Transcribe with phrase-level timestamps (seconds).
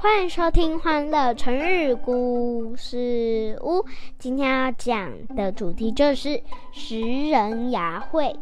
[0.00, 3.78] 欢迎收听《欢乐成日故事屋》。
[4.18, 6.42] 今天要讲的主题就是
[6.72, 8.34] 食人牙会。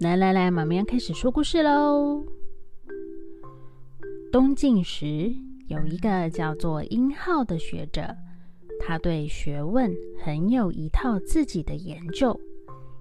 [0.00, 2.35] 来来来，妈咪要开始说故事喽。
[4.36, 5.34] 东晋时，
[5.66, 8.14] 有一个叫做殷浩的学者。
[8.78, 9.90] 他对学问
[10.22, 12.38] 很有一套自己的研究，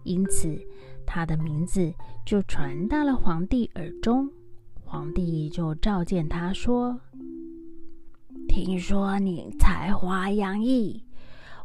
[0.06, 0.58] 因此
[1.06, 1.94] 他的名字
[2.26, 4.32] 就传到了皇帝耳中。
[4.86, 7.02] 皇帝就召见他说
[8.48, 11.04] ：“听说你才华洋溢，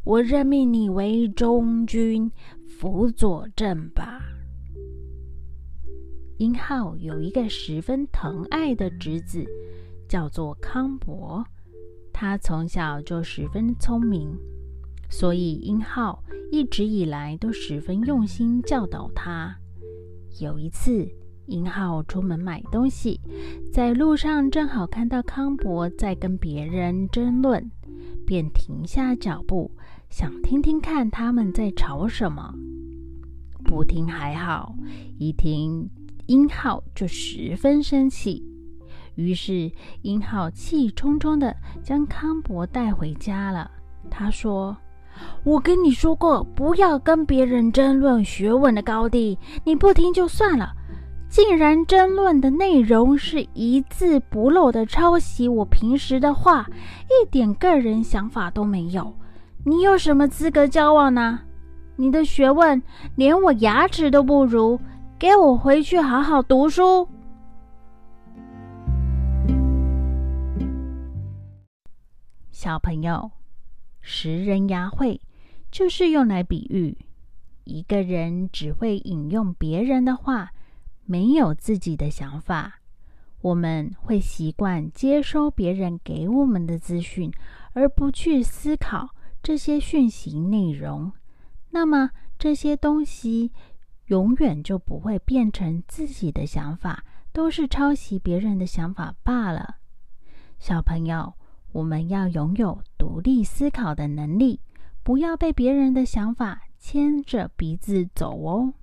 [0.03, 2.29] 我任命你为中军，
[2.67, 4.19] 辅佐朕吧。”
[6.37, 9.45] 殷浩有一个十分疼爱的侄子，
[10.11, 11.41] 叫做康伯。
[12.11, 14.37] 他从小就十分聪明，
[15.09, 19.55] 所以英浩一直以来都十分用心教导他。
[20.41, 21.07] 有一次，
[21.45, 23.21] 英浩出门买东西，
[23.71, 27.71] 在路上正好看到康伯在跟别人争论，
[28.27, 29.71] 便停下脚步，
[30.09, 32.53] 想听听看他们在吵什么。
[33.63, 34.75] 不听还好，
[35.17, 35.89] 一听，
[36.27, 38.50] 英浩就十分生气。
[39.15, 39.71] 于是，
[40.03, 43.69] 英浩气冲冲地将康伯带回家了。
[44.09, 44.75] 他说
[45.43, 49.37] ：“我跟你说过，不要跟别人争论学问的高低。
[49.63, 50.71] 你不听就算了，
[51.29, 56.65] 竟然争论的内容是一字不漏的抄袭我平时的话，
[57.07, 59.13] 一点个人想法都没有。
[59.63, 61.39] 你有什么资格交往呢？
[61.95, 62.81] 你的学问
[63.15, 64.79] 连我牙齿都不如，
[65.19, 67.07] 给我回去好好读书。”
[72.63, 73.31] 小朋友，
[74.01, 75.19] 食人牙会
[75.71, 76.95] 就是用来比喻
[77.63, 80.51] 一个人只会引用别人的话，
[81.05, 82.81] 没有自己的想法。
[83.41, 87.33] 我们会习惯接收别人给我们的资讯，
[87.73, 89.09] 而不去思考
[89.41, 91.11] 这些讯息内容。
[91.71, 93.51] 那么这些东西
[94.05, 99.77] 永远就不会变成自己的想法，都是抄袭别人的想法罢了。
[100.59, 101.33] 小朋友。
[101.73, 104.59] 我们要拥有独立思考的能力，
[105.03, 108.73] 不要被别人的想法牵着鼻子走哦。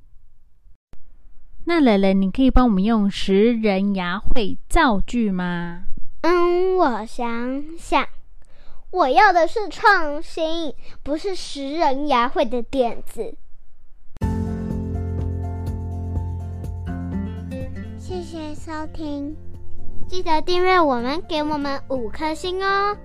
[1.64, 5.84] 那蕾蕾，你可以帮我们用食人牙会造句吗？
[6.22, 8.06] 嗯，我想想，
[8.90, 10.72] 我要的是创新，
[11.02, 13.36] 不是食人牙会的点子。
[17.98, 19.36] 谢谢收听。
[20.08, 22.96] 记得订阅我们，给我们五颗星哦！